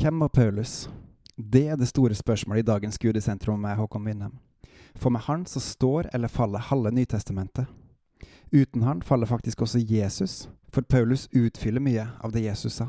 Hvem 0.00 0.20
var 0.20 0.28
Paulus? 0.28 0.88
Det 1.36 1.68
er 1.68 1.76
det 1.76 1.86
store 1.90 2.14
spørsmålet 2.16 2.62
i 2.62 2.66
dagens 2.70 2.98
Gudesentrum 2.98 3.60
med 3.60 3.76
Håkon 3.76 4.04
Winnem. 4.04 4.38
For 4.94 5.12
med 5.12 5.20
han 5.20 5.42
så 5.46 5.60
står 5.60 6.06
eller 6.14 6.28
faller 6.28 6.58
halve 6.58 6.90
Nytestamentet. 6.90 7.66
Uten 8.52 8.82
han 8.82 9.02
faller 9.02 9.28
faktisk 9.28 9.60
også 9.62 9.78
Jesus, 9.78 10.48
for 10.72 10.80
Paulus 10.80 11.28
utfyller 11.36 11.84
mye 11.84 12.06
av 12.24 12.32
det 12.32 12.46
Jesus 12.46 12.78
sa. 12.80 12.86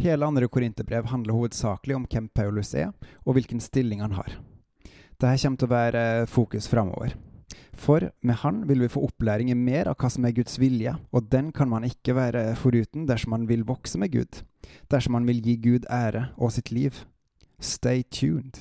Hele 0.00 0.24
andre 0.26 0.48
korinterbrev 0.48 1.10
handler 1.12 1.36
hovedsakelig 1.36 1.98
om 1.98 2.06
hvem 2.08 2.30
Paulus 2.32 2.72
er, 2.74 2.94
og 3.26 3.36
hvilken 3.36 3.60
stilling 3.60 4.00
han 4.00 4.16
har. 4.16 4.40
Dette 5.20 5.36
kommer 5.36 5.60
til 5.60 5.68
å 5.68 5.74
være 5.74 6.06
fokus 6.32 6.70
framover. 6.72 7.12
For 7.82 8.12
med 8.22 8.36
Han 8.44 8.62
vil 8.68 8.84
vi 8.84 8.90
få 8.92 9.00
opplæring 9.08 9.50
i 9.50 9.58
mer 9.58 9.88
av 9.90 9.96
hva 9.98 10.10
som 10.12 10.26
er 10.26 10.34
Guds 10.36 10.58
vilje, 10.62 10.94
og 11.10 11.30
den 11.32 11.50
kan 11.54 11.70
man 11.70 11.86
ikke 11.86 12.14
være 12.14 12.52
foruten 12.60 13.08
dersom 13.08 13.34
man 13.34 13.48
vil 13.48 13.64
vokse 13.66 13.98
med 13.98 14.12
Gud, 14.12 14.44
dersom 14.92 15.16
man 15.18 15.26
vil 15.26 15.42
gi 15.42 15.56
Gud 15.64 15.88
ære 15.90 16.28
og 16.36 16.52
sitt 16.54 16.70
liv. 16.70 17.02
Stay 17.58 18.04
tuned. 18.06 18.60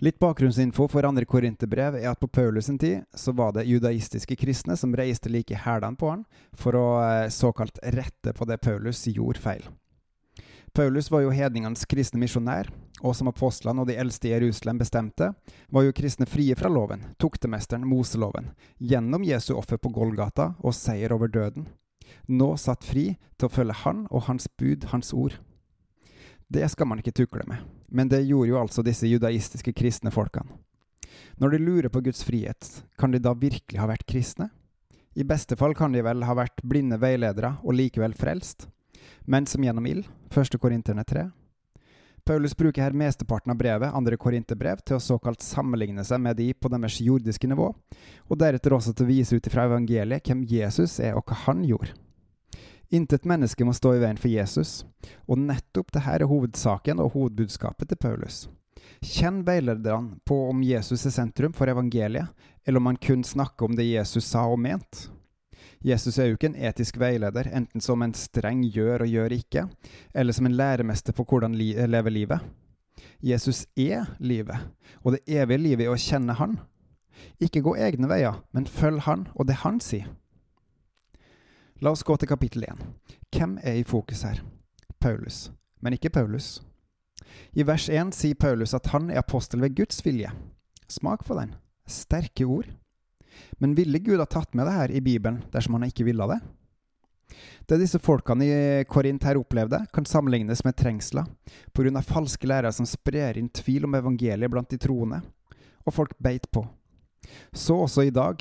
Litt 0.00 0.20
bakgrunnsinfo 0.22 0.86
for 0.86 1.04
andre 1.04 1.26
korinterbrev 1.26 1.96
er 1.98 2.06
at 2.12 2.20
på 2.22 2.30
Paulus' 2.30 2.68
sin 2.68 2.78
tid 2.78 3.02
så 3.18 3.32
var 3.34 3.52
det 3.52 3.66
judaistiske 3.66 4.36
kristne 4.38 4.76
som 4.78 4.94
reiste 4.94 5.28
like 5.28 5.52
i 5.52 5.58
hælene 5.58 5.98
på 5.98 6.12
han 6.12 6.22
for 6.54 6.78
å 6.78 6.86
eh, 7.02 7.28
såkalt 7.34 7.80
rette 7.82 8.32
på 8.32 8.46
det 8.46 8.60
Paulus 8.62 9.02
gjorde 9.10 9.42
feil. 9.42 9.66
Paulus 10.72 11.10
var 11.10 11.24
jo 11.24 11.34
hedningenes 11.34 11.82
kristne 11.90 12.20
misjonær, 12.22 12.70
og 13.00 13.16
som 13.16 13.30
apostlene 13.30 13.82
og 13.82 13.88
de 13.88 13.96
eldste 14.00 14.28
i 14.28 14.32
Jerusalem 14.32 14.80
bestemte, 14.80 15.32
var 15.68 15.84
jo 15.86 15.94
kristne 15.96 16.26
frie 16.26 16.56
fra 16.58 16.70
loven, 16.72 17.04
tuktemesteren 17.18 17.86
Moseloven, 17.86 18.52
gjennom 18.78 19.26
Jesu 19.26 19.54
offer 19.56 19.78
på 19.78 19.92
Golgata 19.94 20.52
og 20.58 20.76
seier 20.76 21.14
over 21.14 21.30
døden. 21.30 21.68
Nå 22.26 22.54
satt 22.56 22.86
fri 22.88 23.12
til 23.36 23.48
å 23.48 23.52
følge 23.52 23.76
Han 23.84 24.06
og 24.10 24.26
Hans 24.28 24.48
bud, 24.58 24.88
Hans 24.92 25.12
ord. 25.12 25.38
Det 26.48 26.64
skal 26.72 26.88
man 26.88 27.02
ikke 27.02 27.12
tukle 27.12 27.44
med, 27.48 27.60
men 27.92 28.08
det 28.08 28.24
gjorde 28.24 28.52
jo 28.52 28.60
altså 28.60 28.82
disse 28.84 29.08
judaistiske 29.08 29.74
kristne 29.76 30.12
folkene. 30.14 30.56
Når 31.38 31.54
de 31.54 31.58
lurer 31.62 31.92
på 31.92 32.00
Guds 32.02 32.24
frihet, 32.26 32.68
kan 32.98 33.12
de 33.12 33.20
da 33.22 33.34
virkelig 33.36 33.78
ha 33.78 33.86
vært 33.90 34.06
kristne? 34.08 34.48
I 35.18 35.26
beste 35.26 35.56
fall 35.58 35.74
kan 35.74 35.92
de 35.92 36.02
vel 36.02 36.24
ha 36.26 36.34
vært 36.38 36.62
blinde 36.62 36.98
veiledere 37.00 37.56
og 37.62 37.76
likevel 37.76 38.14
frelst, 38.18 38.68
men 39.26 39.46
som 39.46 39.64
gjennom 39.64 39.86
ild, 39.86 40.08
1. 40.34 40.58
Korinterne 40.62 41.04
3. 41.04 41.28
Paulus 42.28 42.56
bruker 42.56 42.82
her 42.82 42.92
mesteparten 42.92 43.54
av 43.54 43.56
brevet, 43.56 43.94
andre 43.96 44.16
korinterbrev, 44.20 44.82
til 44.84 44.98
å 44.98 45.00
såkalt 45.00 45.40
sammenligne 45.40 46.02
seg 46.04 46.20
med 46.20 46.36
de 46.36 46.50
på 46.52 46.68
deres 46.68 46.98
jordiske 47.00 47.48
nivå, 47.48 47.70
og 48.28 48.40
deretter 48.42 48.74
også 48.76 48.92
til 48.92 49.06
å 49.06 49.08
vise 49.08 49.38
ut 49.38 49.48
ifra 49.48 49.64
evangeliet 49.64 50.28
hvem 50.28 50.42
Jesus 50.50 50.98
er 51.00 51.16
og 51.16 51.24
hva 51.24 51.38
han 51.46 51.64
gjorde. 51.64 51.96
Intet 52.92 53.24
menneske 53.24 53.64
må 53.64 53.72
stå 53.72 53.94
i 53.96 54.02
veien 54.04 54.20
for 54.20 54.28
Jesus, 54.28 54.82
og 55.24 55.40
nettopp 55.40 55.88
dette 55.96 56.18
er 56.18 56.28
hovedsaken 56.28 57.00
og 57.00 57.14
hovedbudskapet 57.16 57.94
til 57.94 58.02
Paulus. 58.04 58.42
Kjenn 59.00 59.40
veilederne 59.48 60.20
på 60.28 60.42
om 60.50 60.60
Jesus 60.60 61.08
er 61.08 61.16
sentrum 61.16 61.56
for 61.56 61.72
evangeliet, 61.72 62.28
eller 62.68 62.84
om 62.84 62.92
han 62.92 63.00
kun 63.00 63.24
snakker 63.24 63.72
om 63.72 63.80
det 63.80 63.88
Jesus 63.88 64.28
sa 64.28 64.44
og 64.52 64.60
ment. 64.60 65.06
Jesus 65.84 66.18
er 66.18 66.28
jo 66.28 66.38
ikke 66.38 66.50
en 66.50 66.58
etisk 66.68 66.98
veileder, 66.98 67.50
enten 67.54 67.80
som 67.80 68.02
en 68.02 68.14
streng 68.14 68.64
gjør 68.66 69.04
og 69.04 69.12
gjør 69.12 69.34
ikke, 69.36 69.66
eller 70.14 70.34
som 70.34 70.48
en 70.48 70.56
læremester 70.58 71.14
på 71.14 71.24
hvordan 71.28 71.54
li 71.54 71.70
leve 71.86 72.10
livet. 72.10 72.40
Jesus 73.22 73.66
er 73.76 74.16
livet, 74.18 74.58
og 75.04 75.14
det 75.14 75.20
evige 75.26 75.62
livet 75.62 75.86
er 75.86 75.94
å 75.94 76.00
kjenne 76.00 76.34
Han. 76.38 76.58
Ikke 77.42 77.62
gå 77.62 77.76
egne 77.78 78.10
veier, 78.10 78.42
men 78.52 78.66
følg 78.66 79.04
Han 79.06 79.28
og 79.34 79.46
det 79.46 79.60
Han 79.62 79.78
sier. 79.82 80.08
La 81.80 81.92
oss 81.94 82.02
gå 82.02 82.16
til 82.18 82.30
kapittel 82.30 82.64
1. 82.66 82.80
Hvem 83.30 83.58
er 83.62 83.78
i 83.78 83.86
fokus 83.86 84.24
her? 84.26 84.42
Paulus, 84.98 85.52
men 85.80 85.94
ikke 85.94 86.10
Paulus. 86.10 86.58
I 87.54 87.62
vers 87.66 87.88
1 87.88 88.10
sier 88.16 88.34
Paulus 88.34 88.74
at 88.74 88.90
han 88.90 89.10
er 89.10 89.20
apostel 89.22 89.62
ved 89.62 89.76
Guds 89.78 90.02
vilje. 90.04 90.32
Smak 90.88 91.24
på 91.24 91.38
den. 91.38 91.54
Sterke 91.86 92.44
ord. 92.44 92.66
Men 93.58 93.74
ville 93.78 93.98
Gud 93.98 94.18
ha 94.18 94.26
tatt 94.26 94.54
med 94.54 94.66
det 94.66 94.76
her 94.76 94.94
i 94.94 95.02
Bibelen 95.04 95.42
dersom 95.52 95.78
han 95.78 95.88
ikke 95.88 96.06
ville 96.08 96.26
det? 96.30 96.38
Det 97.68 97.76
disse 97.82 98.00
folkene 98.00 98.46
i 98.46 98.84
Korint 98.88 99.24
her 99.28 99.36
opplevde, 99.36 99.82
kan 99.92 100.06
sammenlignes 100.08 100.64
med 100.64 100.76
trengsler 100.78 101.26
av 101.28 102.06
falske 102.08 102.48
lærere 102.48 102.72
som 102.72 102.86
sprer 102.88 103.36
inn 103.36 103.50
tvil 103.52 103.84
om 103.84 103.94
evangeliet 103.98 104.50
blant 104.50 104.70
de 104.70 104.78
troende, 104.80 105.20
og 105.84 105.94
folk 105.94 106.14
beit 106.18 106.48
på. 106.50 106.64
Så 107.52 107.76
også 107.76 108.06
i 108.08 108.14
dag, 108.14 108.40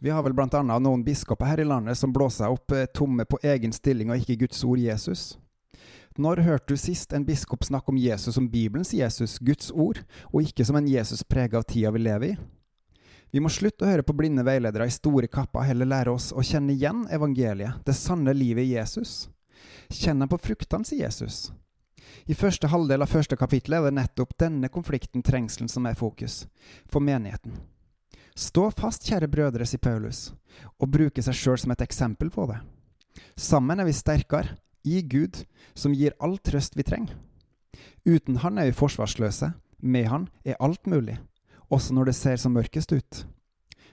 vi 0.00 0.10
har 0.10 0.22
vel 0.22 0.32
bl.a. 0.32 0.62
noen 0.62 1.04
biskoper 1.04 1.50
her 1.50 1.60
i 1.60 1.68
landet 1.68 1.98
som 1.98 2.12
blåser 2.14 2.48
opp 2.48 2.72
eh, 2.72 2.88
tomme 2.94 3.26
på 3.28 3.40
egen 3.42 3.72
stilling 3.74 4.10
og 4.10 4.22
ikke 4.22 4.46
Guds 4.46 4.64
ord 4.64 4.78
Jesus. 4.78 5.36
Når 6.18 6.42
hørte 6.46 6.74
du 6.74 6.80
sist 6.80 7.12
en 7.14 7.26
biskop 7.26 7.66
snakke 7.66 7.92
om 7.92 7.98
Jesus 8.00 8.34
som 8.34 8.48
Bibelens 8.50 8.94
Jesus, 8.94 9.38
Guds 9.38 9.70
ord, 9.70 10.00
og 10.32 10.42
ikke 10.42 10.64
som 10.66 10.78
en 10.78 10.88
Jesus 10.88 11.22
preget 11.22 11.58
av 11.58 11.66
tida 11.68 11.92
vi 11.94 12.02
lever 12.02 12.32
i? 12.32 12.38
Vi 13.30 13.40
må 13.44 13.50
slutte 13.52 13.84
å 13.84 13.88
høre 13.90 14.04
på 14.06 14.14
blinde 14.16 14.44
veiledere 14.46 14.86
i 14.88 14.92
store 14.92 15.28
kapper, 15.28 15.66
heller 15.68 15.88
lære 15.88 16.12
oss 16.14 16.30
å 16.32 16.44
kjenne 16.44 16.72
igjen 16.72 17.04
evangeliet, 17.12 17.82
det 17.84 17.96
sanne 17.96 18.32
livet 18.32 18.64
i 18.64 18.76
Jesus. 18.78 19.28
Kjenn 19.92 20.24
på 20.28 20.38
fruktene, 20.40 20.86
sier 20.88 21.04
Jesus. 21.04 21.50
I 22.28 22.36
første 22.36 22.70
halvdel 22.72 23.04
av 23.04 23.12
første 23.12 23.36
kapittel 23.36 23.76
er 23.76 23.84
det 23.84 23.96
nettopp 23.98 24.32
denne 24.40 24.70
konflikten, 24.72 25.22
trengselen, 25.24 25.68
som 25.68 25.86
er 25.88 25.98
fokus 25.98 26.46
for 26.88 27.04
menigheten. 27.04 27.56
Stå 28.38 28.68
fast, 28.70 29.04
kjære 29.08 29.28
brødre, 29.28 29.66
sier 29.66 29.82
Paulus, 29.82 30.30
og 30.78 30.92
bruke 30.94 31.22
seg 31.24 31.36
sjøl 31.36 31.60
som 31.60 31.74
et 31.74 31.84
eksempel 31.84 32.30
på 32.32 32.46
det. 32.48 32.60
Sammen 33.36 33.80
er 33.80 33.88
vi 33.88 33.96
sterkere, 33.96 34.56
i 34.86 35.02
Gud, 35.02 35.42
som 35.76 35.92
gir 35.92 36.14
all 36.22 36.38
trøst 36.38 36.78
vi 36.78 36.84
trenger. 36.86 37.16
Uten 38.06 38.38
Han 38.44 38.58
er 38.58 38.70
vi 38.70 38.78
forsvarsløse, 38.78 39.50
med 39.82 40.06
Han 40.08 40.28
er 40.44 40.56
alt 40.64 40.86
mulig, 40.86 41.18
også 41.68 41.94
når 41.94 42.10
det 42.10 42.16
ser 42.18 42.36
som 42.40 42.54
mørkest 42.56 42.92
ut. 42.92 43.24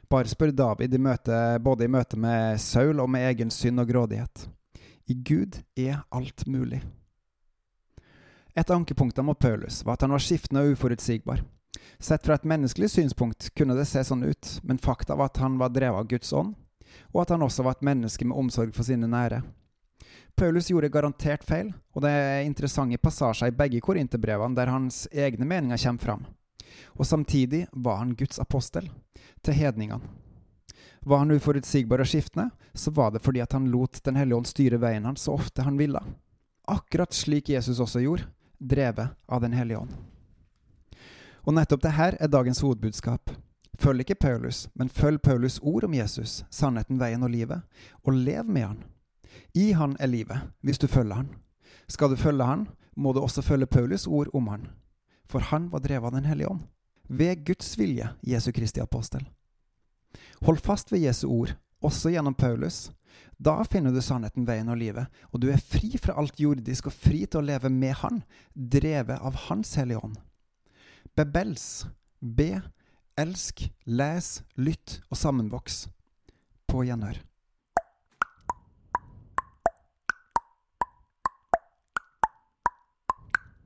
Bare 0.09 0.29
spør 0.29 0.51
David 0.53 0.93
i 0.93 1.01
møte, 1.01 1.37
både 1.61 1.87
i 1.87 1.91
møte 1.91 2.17
med 2.19 2.59
Saul 2.61 2.99
og 3.01 3.09
med 3.09 3.25
egen 3.31 3.51
synd 3.51 3.81
og 3.81 3.89
grådighet. 3.89 4.45
I 5.09 5.13
Gud 5.13 5.59
er 5.77 6.03
alt 6.13 6.45
mulig. 6.47 6.81
Et 8.55 8.69
av 8.69 8.77
ankepunktene 8.77 9.25
mot 9.27 9.39
Paulus 9.39 9.81
var 9.83 9.97
at 9.97 10.05
han 10.05 10.13
var 10.15 10.23
skiftende 10.23 10.63
og 10.63 10.77
uforutsigbar. 10.77 11.41
Sett 11.99 12.23
fra 12.25 12.37
et 12.37 12.47
menneskelig 12.47 12.89
synspunkt 12.93 13.49
kunne 13.57 13.75
det 13.75 13.87
se 13.89 14.03
sånn 14.05 14.23
ut, 14.23 14.59
men 14.63 14.79
fakta 14.81 15.17
var 15.17 15.31
at 15.31 15.41
han 15.43 15.57
var 15.59 15.73
drevet 15.75 15.99
av 15.99 16.07
Guds 16.09 16.31
ånd, 16.33 16.55
og 17.11 17.21
at 17.23 17.33
han 17.35 17.43
også 17.43 17.65
var 17.65 17.75
et 17.75 17.85
menneske 17.85 18.27
med 18.27 18.37
omsorg 18.39 18.71
for 18.75 18.87
sine 18.87 19.09
nære. 19.11 19.41
Paulus 20.35 20.69
gjorde 20.71 20.91
garantert 20.91 21.43
feil, 21.47 21.73
og 21.95 22.03
det 22.03 22.11
er 22.11 22.47
interessante 22.47 22.99
passasjer 22.99 23.51
i 23.51 23.55
begge 23.55 23.83
korinterbrevene 23.83 24.57
der 24.57 24.71
hans 24.71 25.05
egne 25.11 25.47
meninger 25.47 25.79
kommer 25.81 26.07
fram. 26.07 26.25
Og 26.95 27.05
samtidig 27.05 27.65
var 27.71 27.97
han 27.97 28.15
Guds 28.15 28.39
apostel, 28.39 28.89
til 29.43 29.53
hedningene. 29.53 30.01
Var 31.05 31.21
han 31.21 31.31
uforutsigbar 31.31 32.01
og 32.01 32.07
skiftende, 32.09 32.49
så 32.73 32.91
var 32.91 33.11
det 33.13 33.21
fordi 33.21 33.41
at 33.43 33.53
han 33.53 33.67
lot 33.69 34.01
Den 34.03 34.15
hellige 34.15 34.37
ånd 34.37 34.47
styre 34.49 34.79
veien 34.81 35.05
hans 35.05 35.27
så 35.27 35.35
ofte 35.37 35.61
han 35.61 35.77
ville. 35.77 36.01
Akkurat 36.67 37.13
slik 37.13 37.49
Jesus 37.49 37.79
også 37.79 38.01
gjorde, 38.01 38.25
drevet 38.57 39.13
av 39.27 39.41
Den 39.41 39.53
hellige 39.53 39.79
ånd. 39.79 39.93
Og 41.45 41.53
nettopp 41.53 41.83
det 41.83 41.93
her 41.93 42.17
er 42.19 42.27
dagens 42.27 42.63
hovedbudskap. 42.65 43.29
Følg 43.77 44.01
ikke 44.01 44.15
Paulus, 44.15 44.67
men 44.73 44.89
følg 44.89 45.19
Paulus' 45.21 45.59
ord 45.61 45.83
om 45.83 45.93
Jesus, 45.93 46.43
sannheten, 46.49 46.97
veien 46.99 47.23
og 47.23 47.29
livet, 47.29 47.61
og 48.03 48.13
lev 48.13 48.49
med 48.49 48.65
han. 48.65 48.83
I 49.53 49.71
han 49.77 49.97
er 49.99 50.07
livet, 50.07 50.47
hvis 50.63 50.79
du 50.81 50.87
følger 50.87 51.15
han. 51.21 51.29
Skal 51.87 52.09
du 52.09 52.15
følge 52.15 52.47
han, 52.47 52.67
må 52.95 53.13
du 53.13 53.21
også 53.21 53.43
følge 53.45 53.67
Paulus' 53.67 54.07
ord 54.07 54.31
om 54.33 54.47
han. 54.47 54.69
For 55.29 55.39
han 55.39 55.69
var 55.71 55.79
drevet 55.85 56.07
av 56.07 56.17
Den 56.17 56.25
hellige 56.25 56.49
ånd. 56.49 56.65
Ved 57.07 57.45
Guds 57.45 57.75
vilje, 57.77 58.09
Jesu 58.25 58.51
Kristi 58.51 58.81
apostel. 58.81 59.25
Hold 60.45 60.61
fast 60.63 60.91
ved 60.91 61.05
Jesu 61.05 61.27
ord, 61.29 61.55
også 61.81 62.11
gjennom 62.13 62.33
Paulus. 62.33 62.89
Da 63.37 63.59
finner 63.67 63.91
du 63.91 64.01
sannheten, 64.01 64.47
veien 64.47 64.69
og 64.71 64.79
livet, 64.79 65.11
og 65.31 65.41
du 65.43 65.49
er 65.51 65.61
fri 65.61 65.95
fra 66.01 66.15
alt 66.19 66.39
jordisk 66.39 66.89
og 66.89 66.95
fri 66.95 67.25
til 67.25 67.41
å 67.41 67.45
leve 67.45 67.69
med 67.69 67.97
Han, 68.01 68.23
drevet 68.55 69.19
av 69.21 69.47
Hans 69.47 69.75
Hellige 69.79 70.01
Ånd. 70.03 70.17
Bebels. 71.15 71.85
Be, 72.19 72.61
elsk, 73.19 73.67
les, 73.85 74.39
lytt 74.57 74.99
og 75.11 75.19
sammenvoks. 75.19 75.85
På 76.65 76.83
gjenhør. 76.87 77.19